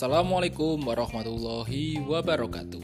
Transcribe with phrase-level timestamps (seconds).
[0.00, 2.80] Assalamualaikum warahmatullahi wabarakatuh.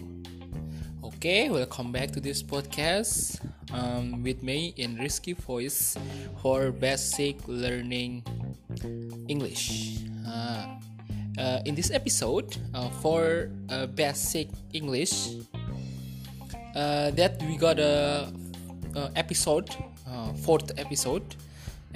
[1.00, 3.40] Okay, welcome back to this podcast
[3.72, 5.96] um, with me in Risky Voice
[6.44, 8.20] for basic learning
[9.32, 9.96] English.
[10.28, 10.76] Uh,
[11.40, 15.40] uh, in this episode, uh, for uh, basic English,
[16.76, 18.28] uh, that we got a,
[18.92, 19.72] a episode,
[20.04, 21.24] uh, fourth episode.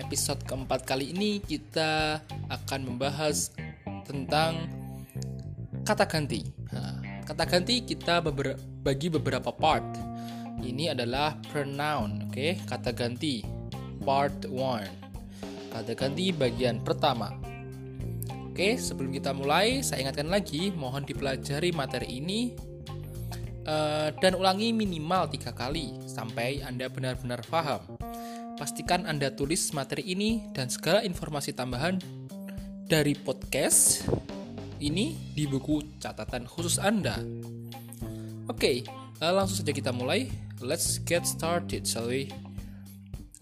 [0.01, 3.53] Episode keempat kali ini kita akan membahas
[4.09, 4.80] tentang
[5.91, 6.47] kata ganti.
[7.27, 8.55] Kata ganti kita beber
[8.87, 9.83] bagi beberapa part.
[10.63, 12.35] Ini adalah pronoun, oke?
[12.35, 12.63] Okay?
[12.63, 13.43] Kata ganti
[14.07, 14.55] part 1.
[15.75, 17.35] Kata ganti bagian pertama.
[18.51, 22.55] Oke, sebelum kita mulai, saya ingatkan lagi, mohon dipelajari materi ini
[23.67, 27.83] uh, dan ulangi minimal tiga kali sampai Anda benar-benar paham.
[28.59, 31.99] Pastikan Anda tulis materi ini dan segala informasi tambahan
[32.85, 34.05] dari podcast
[34.81, 37.21] ini di buku catatan khusus Anda.
[38.51, 38.77] Oke, okay,
[39.23, 40.27] uh, langsung saja kita mulai.
[40.61, 42.29] Let's get started, shall we?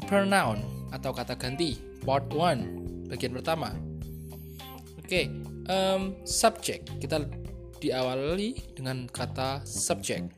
[0.07, 0.63] Pronoun
[0.95, 3.73] atau kata ganti, part 1, bagian pertama.
[5.01, 5.25] Oke, okay,
[5.73, 6.93] um, subject.
[7.01, 7.25] Kita
[7.79, 10.35] diawali dengan kata subject.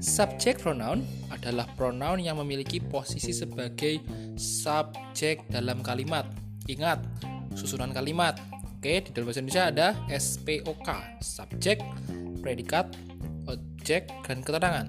[0.00, 4.00] Subject pronoun adalah pronoun yang memiliki posisi sebagai
[4.40, 6.24] subjek dalam kalimat.
[6.66, 7.04] Ingat,
[7.52, 8.40] susunan kalimat.
[8.80, 10.88] Oke, di dalam bahasa Indonesia ada SPOK,
[11.20, 11.84] subjek,
[12.40, 12.88] predikat,
[13.44, 14.88] objek, dan keterangan.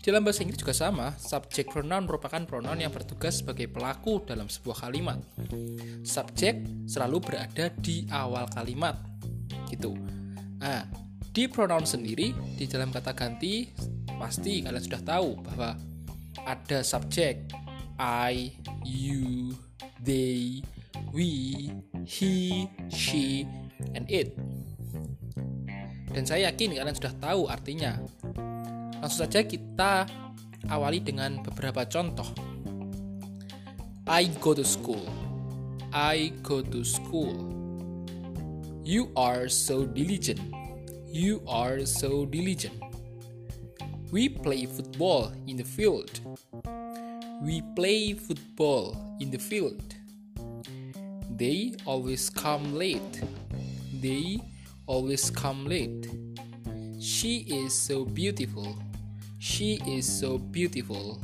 [0.00, 4.48] Di dalam bahasa Inggris juga sama, subject pronoun merupakan pronoun yang bertugas sebagai pelaku dalam
[4.48, 5.20] sebuah kalimat.
[6.08, 8.96] Subjek selalu berada di awal kalimat.
[9.68, 9.92] Gitu.
[10.56, 10.88] Nah,
[11.36, 13.68] di pronoun sendiri, di dalam kata ganti,
[14.16, 15.76] pasti kalian sudah tahu bahwa
[16.48, 17.44] ada subjek
[18.00, 18.56] I,
[18.88, 19.52] you,
[20.00, 20.64] they,
[21.12, 21.68] we,
[22.04, 23.46] he, she,
[23.94, 24.36] and it.
[26.10, 28.02] Dan saya yakin kalian sudah tahu artinya.
[28.98, 30.04] Langsung saja kita
[30.68, 32.26] awali dengan beberapa contoh.
[34.10, 35.06] I go to school.
[35.94, 37.34] I go to school.
[38.82, 40.42] You are so diligent.
[41.06, 42.74] You are so diligent.
[44.10, 46.10] We play football in the field.
[47.42, 49.99] We play football in the field.
[51.40, 53.24] They always come late.
[53.96, 54.44] They
[54.84, 56.04] always come late.
[57.00, 58.76] She is so beautiful.
[59.40, 61.16] She is so beautiful.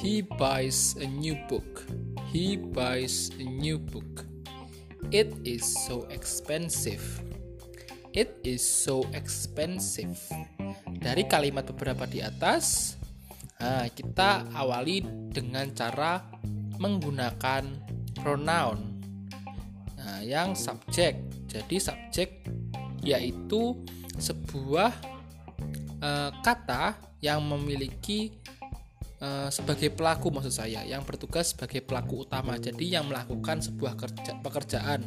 [0.00, 1.84] He buys a new book.
[2.32, 4.24] He buys a new book.
[5.12, 7.04] It is so expensive.
[8.16, 10.16] It is so expensive.
[10.96, 12.96] Dari kalimat beberapa di atas,
[13.60, 16.24] nah, kita awali dengan cara
[16.80, 17.68] menggunakan
[18.16, 18.89] pronoun.
[20.10, 21.22] Nah, yang subjek.
[21.46, 22.42] Jadi subjek
[23.06, 23.78] yaitu
[24.18, 24.90] sebuah
[26.02, 28.34] uh, kata yang memiliki
[29.22, 32.58] uh, sebagai pelaku maksud saya, yang bertugas sebagai pelaku utama.
[32.58, 35.06] Jadi yang melakukan sebuah kerja, pekerjaan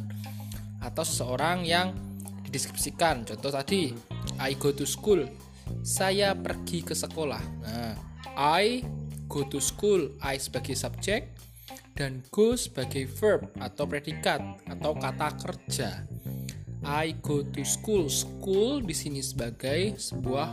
[0.80, 1.92] atau seseorang yang
[2.48, 3.28] dideskripsikan.
[3.28, 3.92] Contoh tadi,
[4.40, 5.28] I go to school.
[5.84, 7.44] Saya pergi ke sekolah.
[7.60, 7.94] Nah,
[8.40, 8.80] I
[9.28, 10.16] go to school.
[10.24, 11.33] I sebagai subjek
[11.94, 15.90] dan go sebagai verb atau predikat atau kata kerja.
[16.84, 18.10] I go to school.
[18.10, 20.48] School di sini sebagai sebuah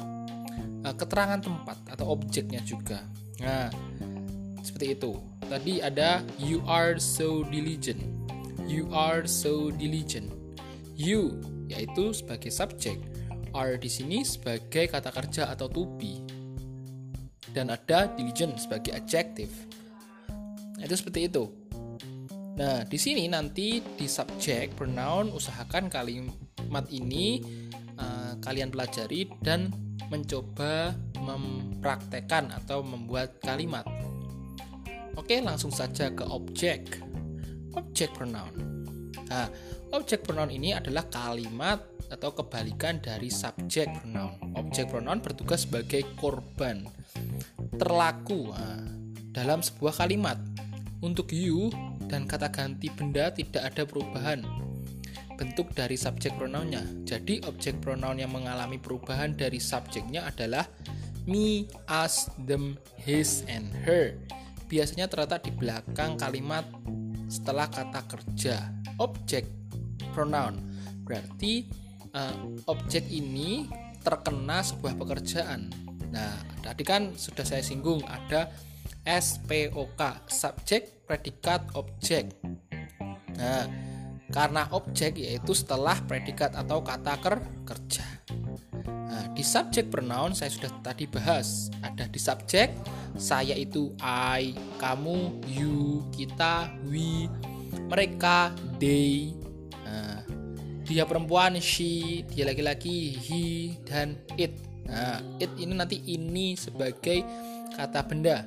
[0.87, 3.03] uh, keterangan tempat atau objeknya juga.
[3.41, 3.67] Nah,
[4.61, 5.17] seperti itu.
[5.51, 7.99] Tadi ada you are so diligent.
[8.63, 10.31] You are so diligent.
[10.95, 12.99] You yaitu sebagai subjek,
[13.51, 16.23] are di sini sebagai kata kerja atau to be.
[17.51, 19.51] Dan ada diligent sebagai adjective.
[20.81, 21.45] Nah, itu seperti itu.
[22.57, 27.37] Nah, di sini nanti di subjek pronoun usahakan kalimat ini
[28.01, 29.69] uh, kalian pelajari dan
[30.09, 33.85] mencoba mempraktekkan atau membuat kalimat.
[35.13, 36.97] Oke, langsung saja ke objek.
[37.77, 38.57] Objek pronoun.
[39.31, 39.47] Nah,
[39.91, 44.55] Objek pronoun ini adalah kalimat atau kebalikan dari subjek pronoun.
[44.55, 46.87] Objek pronoun bertugas sebagai korban
[47.75, 48.87] terlaku nah,
[49.35, 50.39] dalam sebuah kalimat.
[51.01, 51.73] Untuk you
[52.05, 54.45] dan kata ganti benda tidak ada perubahan
[55.41, 56.85] bentuk dari subjek pronounnya.
[57.01, 60.69] Jadi objek pronoun yang mengalami perubahan dari subjeknya adalah
[61.25, 64.13] me, us, them, his, and her.
[64.69, 66.69] Biasanya terletak di belakang kalimat
[67.25, 68.69] setelah kata kerja.
[69.01, 69.49] Objek
[70.13, 70.61] pronoun.
[71.01, 71.65] Berarti
[72.13, 72.35] uh,
[72.69, 73.65] objek ini
[74.05, 75.73] terkena sebuah pekerjaan.
[76.13, 78.53] Nah, tadi kan sudah saya singgung ada
[79.05, 82.29] SPOK, subjek, predikat, objek.
[83.33, 83.65] Nah,
[84.29, 88.05] karena objek yaitu setelah predikat atau kata ker kerja.
[88.85, 91.73] Nah, di subjek pronoun saya sudah tadi bahas.
[91.81, 92.71] Ada di subjek
[93.17, 97.25] saya itu I, kamu, you, kita, we,
[97.89, 99.33] mereka, they.
[99.83, 100.23] Nah,
[100.85, 104.55] dia perempuan she, dia laki-laki he dan it.
[104.85, 107.25] Nah, it ini nanti ini sebagai
[107.73, 108.45] kata benda.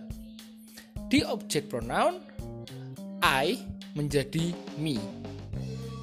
[1.15, 2.19] Di objek pronoun
[3.23, 3.55] I
[3.95, 4.99] menjadi me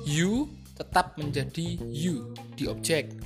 [0.08, 0.48] You
[0.80, 3.20] tetap menjadi you di objek.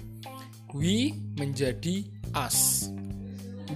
[0.73, 2.89] We menjadi us.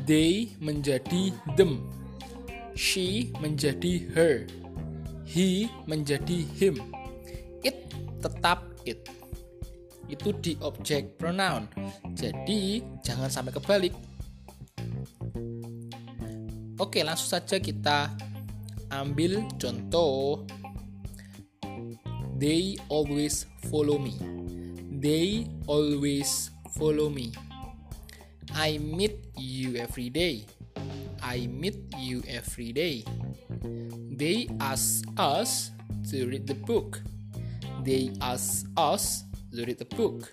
[0.10, 1.86] They menjadi them.
[2.74, 4.50] She menjadi her.
[5.30, 6.82] He menjadi him.
[7.62, 7.94] It
[8.26, 9.06] tetap it.
[10.10, 11.70] Itu di objek pronoun.
[12.18, 14.09] Jadi jangan sampai kebalik.
[16.80, 18.08] Oke, langsung saja kita
[18.88, 20.48] ambil contoh
[22.40, 24.16] They always follow me.
[24.88, 27.36] They always follow me.
[28.56, 30.48] I meet you every day.
[31.20, 33.04] I meet you every day.
[34.16, 35.76] They ask us
[36.16, 37.04] to read the book.
[37.84, 40.32] They ask us to read the book.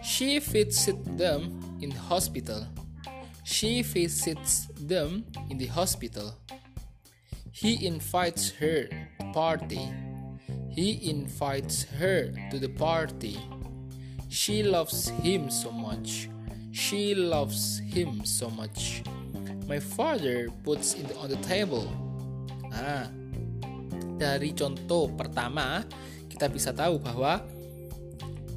[0.00, 0.88] She visits
[1.20, 2.64] them in the hospital.
[3.46, 6.34] She visits them in the hospital.
[7.54, 9.86] He invites her to party.
[10.74, 13.38] He invites her to the party.
[14.26, 16.28] She loves him so much.
[16.74, 19.06] She loves him so much.
[19.70, 21.86] My father puts it on the table.
[22.74, 23.06] Ah,
[24.18, 25.86] dari contoh pertama
[26.26, 27.46] kita bisa tahu bahwa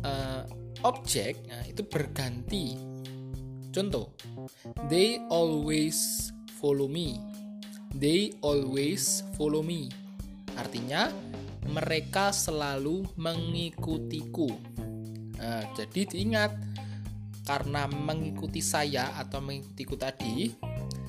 [0.02, 0.42] uh,
[0.82, 2.89] objek nah, itu berganti.
[3.70, 4.10] Contoh,
[4.90, 7.22] they always follow me.
[7.94, 9.94] They always follow me.
[10.58, 11.14] Artinya
[11.70, 14.50] mereka selalu mengikutiku.
[15.40, 16.52] Nah, jadi diingat
[17.46, 20.54] karena mengikuti saya atau mengikutiku tadi,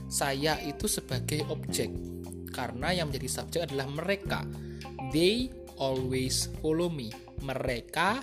[0.08, 1.92] saya itu sebagai objek.
[2.52, 4.44] Karena yang menjadi subjek adalah mereka.
[5.12, 5.48] They
[5.80, 7.08] always follow me.
[7.40, 8.20] Mereka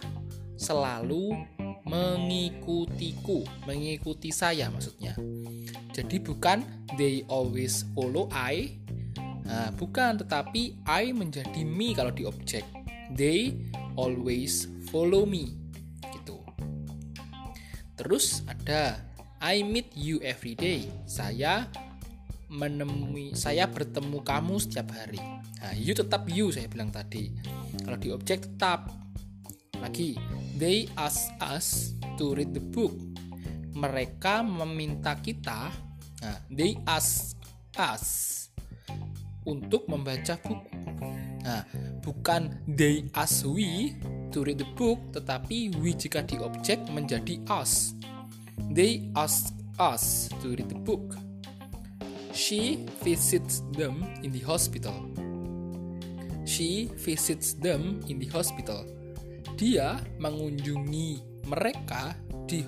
[0.57, 1.56] selalu
[1.88, 5.16] mengikutiku, mengikuti saya maksudnya.
[5.95, 6.62] Jadi bukan
[7.00, 8.78] they always follow I,
[9.48, 12.68] Nah, bukan, tetapi I menjadi me kalau di objek.
[13.16, 13.56] They
[13.95, 15.56] always follow me.
[16.04, 16.44] Gitu.
[17.95, 19.00] Terus ada
[19.40, 20.92] I meet you every day.
[21.07, 21.72] Saya
[22.51, 25.19] menemui saya bertemu kamu setiap hari.
[25.63, 27.31] Nah, you tetap you saya bilang tadi.
[27.88, 28.92] Kalau di objek tetap.
[29.78, 30.18] Lagi,
[30.57, 32.94] they ask us to read the book.
[33.77, 35.69] Mereka meminta kita,
[36.25, 37.38] nah, they ask
[37.77, 38.33] us
[39.45, 40.65] untuk membaca buku.
[41.45, 41.63] Nah,
[42.01, 43.95] bukan they ask we
[44.33, 47.94] to read the book, tetapi we jika di objek menjadi us.
[48.74, 51.15] They ask us to read the book.
[52.33, 55.06] She visits them in the hospital.
[56.50, 58.97] She visits them in the hospital.
[59.57, 62.13] Dia mengunjungi mereka
[62.45, 62.62] di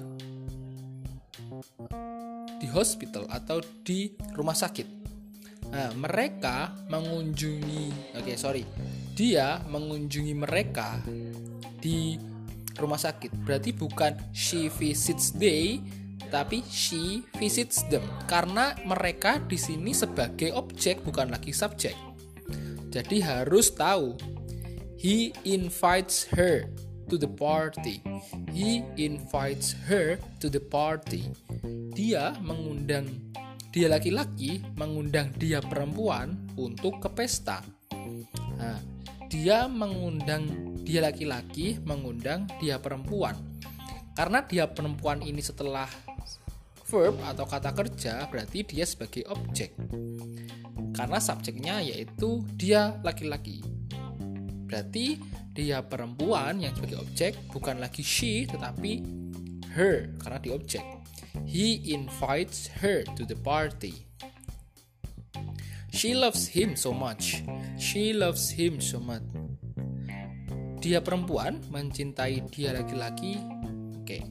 [2.60, 4.88] di hospital atau di rumah sakit.
[5.70, 8.66] Nah, mereka mengunjungi, oke okay, sorry,
[9.14, 10.98] dia mengunjungi mereka
[11.78, 12.18] di
[12.82, 13.38] rumah sakit.
[13.46, 15.78] Berarti bukan she visits they,
[16.34, 18.02] tapi she visits them.
[18.26, 21.94] Karena mereka di sini sebagai objek bukan lagi subjek.
[22.90, 24.18] Jadi harus tahu
[24.98, 26.66] he invites her
[27.10, 28.00] to the party.
[28.54, 31.34] He invites her to the party.
[31.98, 33.10] Dia mengundang
[33.70, 37.62] dia laki-laki mengundang dia perempuan untuk ke pesta.
[38.58, 38.82] Nah,
[39.30, 40.46] dia mengundang
[40.86, 43.38] dia laki-laki mengundang dia perempuan.
[44.18, 45.90] Karena dia perempuan ini setelah
[46.90, 49.78] verb atau kata kerja berarti dia sebagai objek.
[50.98, 53.62] Karena subjeknya yaitu dia laki-laki.
[54.66, 55.22] Berarti
[55.60, 59.04] dia perempuan yang sebagai objek bukan lagi she tetapi
[59.76, 60.86] her karena di objek.
[61.44, 64.08] He invites her to the party.
[65.92, 67.44] She loves him so much.
[67.76, 69.26] She loves him so much.
[70.80, 73.36] Dia perempuan mencintai dia laki-laki.
[74.00, 74.24] Oke.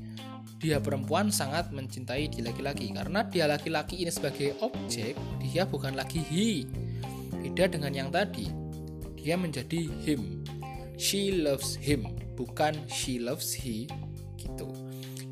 [0.58, 5.12] Dia perempuan sangat mencintai dia laki-laki karena dia laki-laki ini sebagai objek,
[5.44, 6.64] dia bukan lagi he.
[7.44, 8.48] Beda dengan yang tadi.
[9.18, 10.37] Dia menjadi him.
[10.98, 13.86] She loves him, bukan she loves he
[14.34, 14.66] gitu.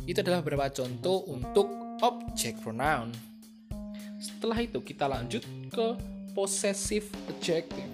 [0.07, 1.67] Itu adalah beberapa contoh untuk
[2.07, 3.11] object pronoun.
[4.23, 5.99] Setelah itu kita lanjut ke
[6.39, 7.91] possessive adjective.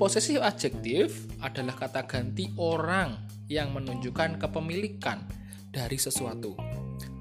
[0.00, 1.12] Possessive adjective
[1.44, 3.20] adalah kata ganti orang
[3.52, 5.28] yang menunjukkan kepemilikan
[5.68, 6.56] dari sesuatu.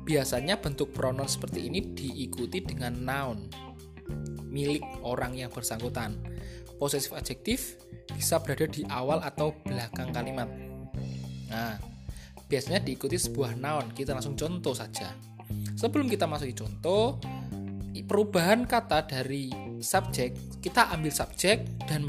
[0.08, 3.52] Biasanya bentuk pronoun seperti ini diikuti dengan noun,
[4.48, 6.16] milik orang yang bersangkutan.
[6.76, 7.64] Possessive adjective
[8.12, 10.48] bisa berada di awal atau belakang kalimat.
[11.48, 11.80] Nah,
[12.52, 13.96] biasanya diikuti sebuah noun.
[13.96, 15.16] Kita langsung contoh saja.
[15.76, 17.20] Sebelum kita masuk contoh,
[18.04, 22.08] perubahan kata dari subjek, kita ambil subjek dan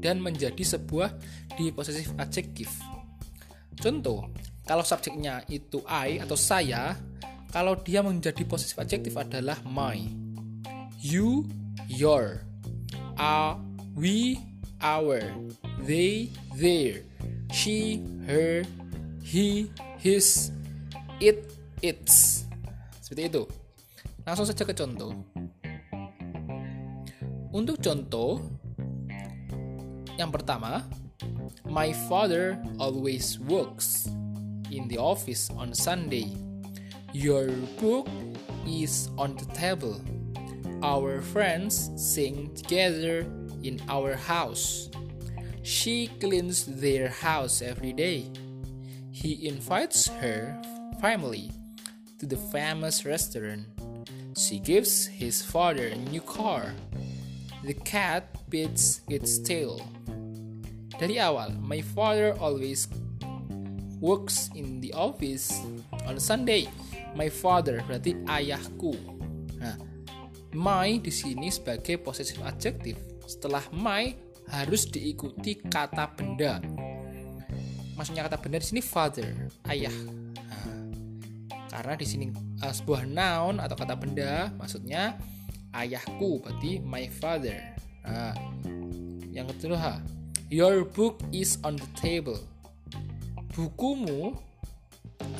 [0.00, 1.12] dan menjadi sebuah
[1.56, 2.70] di possessive adjective.
[3.76, 4.30] Contoh,
[4.64, 6.96] kalau subjeknya itu I atau saya,
[7.50, 9.98] kalau dia menjadi possessive adjective adalah my.
[11.00, 11.44] You,
[11.90, 12.44] your.
[13.16, 13.56] Are,
[13.96, 14.38] we,
[14.78, 15.24] our.
[15.80, 17.02] They, their.
[17.50, 18.62] She, her.
[19.24, 20.52] He, his.
[21.18, 21.50] It,
[21.80, 22.44] its.
[23.00, 23.42] Seperti itu.
[24.22, 25.16] Langsung saja ke contoh.
[27.56, 28.44] Untuk contoh,
[30.20, 30.84] yang pertama,
[31.68, 34.08] My father always works
[34.70, 36.32] in the office on Sunday.
[37.12, 37.48] Your
[37.80, 38.08] book
[38.66, 40.00] is on the table.
[40.82, 43.26] Our friends sing together
[43.66, 44.88] in our house.
[45.62, 48.30] She cleans their house every day.
[49.10, 50.54] He invites her
[51.00, 51.50] family
[52.18, 53.66] to the famous restaurant.
[54.36, 56.72] She gives his father a new car.
[57.64, 59.82] The cat beats its tail.
[60.96, 62.88] Dari awal, my father always
[64.00, 65.50] works in the office
[66.06, 66.68] on Sunday.
[67.16, 68.94] My father berarti ayahku.
[69.56, 69.76] Nah,
[70.52, 73.15] my di sini sebagai possessive adjective.
[73.26, 74.14] Setelah my
[74.48, 76.62] harus diikuti kata benda.
[77.98, 79.94] Maksudnya kata benda di sini father, ayah.
[80.38, 80.70] Nah,
[81.66, 82.30] karena di sini
[82.62, 85.18] uh, sebuah noun atau kata benda maksudnya
[85.74, 87.58] ayahku berarti my father.
[88.06, 88.38] Nah,
[89.34, 90.00] yang kedua,
[90.48, 92.38] your book is on the table
[93.56, 94.36] bukumu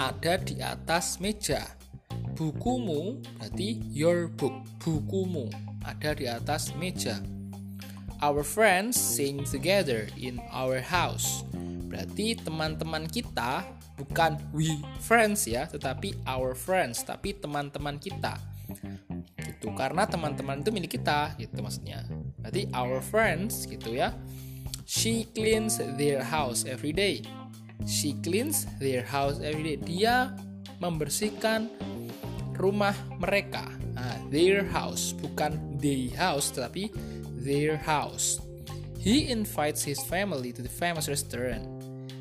[0.01, 1.77] ada di atas meja.
[2.33, 4.57] Bukumu berarti your book.
[4.81, 5.53] Bukumu
[5.85, 7.21] ada di atas meja.
[8.25, 11.45] Our friends sing together in our house.
[11.87, 13.65] Berarti teman-teman kita
[13.97, 18.41] bukan we friends ya, tetapi our friends, tapi teman-teman kita.
[19.37, 22.05] Itu karena teman-teman itu milik kita, gitu maksudnya.
[22.41, 24.13] Berarti our friends gitu ya.
[24.87, 27.21] She cleans their house every day.
[27.85, 29.79] She cleans their house every day.
[29.83, 30.33] Dia
[30.81, 31.69] membersihkan
[32.57, 33.69] rumah mereka.
[33.97, 36.93] Nah, their house bukan the house tetapi
[37.47, 38.43] their house.
[38.99, 41.63] He invites his family to the famous restaurant.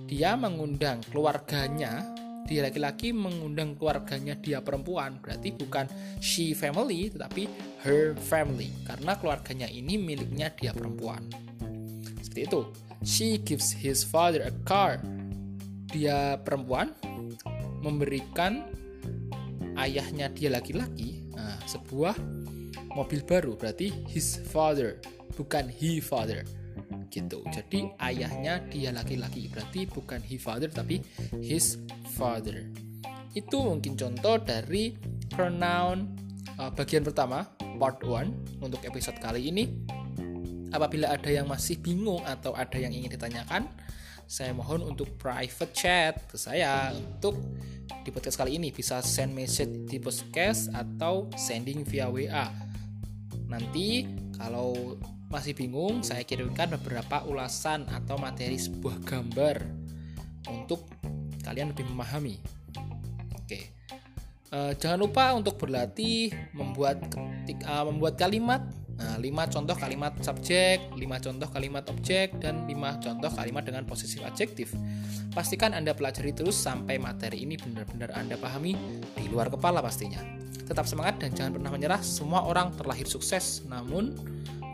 [0.06, 2.06] Dia mengundang keluarganya,
[2.46, 5.90] dia laki-laki mengundang keluarganya dia perempuan, berarti bukan
[6.22, 7.50] she family tetapi
[7.82, 11.26] her family karena keluarganya ini miliknya dia perempuan.
[12.22, 12.62] Seperti itu.
[13.02, 15.02] She gives his father a car
[15.90, 16.94] dia perempuan
[17.82, 18.66] memberikan
[19.78, 22.18] ayahnya dia laki-laki nah, sebuah
[22.92, 25.00] mobil baru berarti his father
[25.36, 26.48] bukan he father.
[27.12, 27.44] Gitu.
[27.52, 29.52] Jadi ayahnya dia laki-laki.
[29.52, 31.04] Berarti bukan he father tapi
[31.40, 31.80] his
[32.16, 32.68] father.
[33.36, 34.96] Itu mungkin contoh dari
[35.32, 36.16] pronoun
[36.56, 37.44] uh, bagian pertama
[37.76, 39.68] part 1 untuk episode kali ini.
[40.72, 43.68] Apabila ada yang masih bingung atau ada yang ingin ditanyakan
[44.26, 47.38] saya mohon untuk private chat ke saya untuk
[48.02, 48.74] di podcast kali ini.
[48.74, 52.50] Bisa send message di podcast atau sending via WA.
[53.46, 54.98] Nanti kalau
[55.30, 59.66] masih bingung, saya kirimkan beberapa ulasan atau materi sebuah gambar
[60.50, 60.86] untuk
[61.42, 62.38] kalian lebih memahami.
[63.38, 63.74] Oke.
[64.54, 68.62] Uh, jangan lupa untuk berlatih membuat ketik, uh, membuat kalimat
[68.96, 74.24] Nah, 5 contoh kalimat subjek, 5 contoh kalimat objek, dan 5 contoh kalimat dengan posisi
[74.24, 74.72] adjektif.
[75.36, 78.72] Pastikan Anda pelajari terus sampai materi ini benar-benar Anda pahami
[79.20, 80.24] di luar kepala pastinya.
[80.64, 82.00] Tetap semangat dan jangan pernah menyerah.
[82.00, 84.16] Semua orang terlahir sukses, namun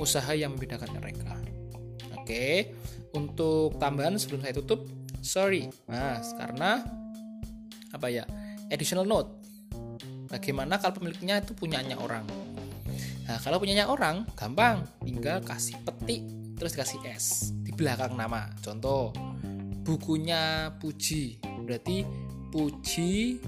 [0.01, 1.37] usaha yang membedakan mereka.
[2.17, 2.73] Oke,
[3.13, 4.89] untuk tambahan sebelum saya tutup,
[5.21, 6.81] sorry, mas, karena
[7.93, 8.25] apa ya?
[8.73, 9.29] Additional note.
[10.31, 12.23] Bagaimana kalau pemiliknya itu punyanya orang?
[13.27, 14.87] Nah, kalau punyanya orang, gampang.
[15.03, 16.23] Tinggal kasih petik,
[16.55, 18.47] terus kasih S di belakang nama.
[18.63, 19.11] Contoh,
[19.83, 21.39] bukunya Puji.
[21.67, 22.07] Berarti
[22.51, 23.39] Puji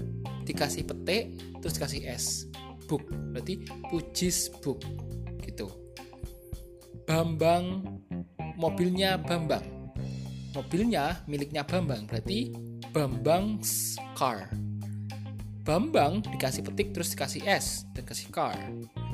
[0.44, 2.48] dikasih petik, terus kasih S.
[2.84, 3.08] Book.
[3.32, 4.84] Berarti Puji's book.
[5.40, 5.83] Gitu.
[7.14, 7.86] Bambang,
[8.58, 9.62] mobilnya Bambang.
[10.50, 12.10] Mobilnya miliknya Bambang.
[12.10, 12.50] Berarti
[12.90, 14.50] Bambang's car.
[15.62, 18.58] Bambang dikasih petik terus dikasih S dan kasih car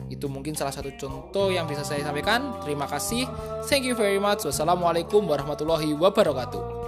[0.08, 2.56] Itu mungkin salah satu contoh yang bisa saya sampaikan.
[2.64, 3.28] Terima kasih.
[3.68, 4.48] Thank you very much.
[4.48, 6.79] Wassalamualaikum warahmatullahi wabarakatuh.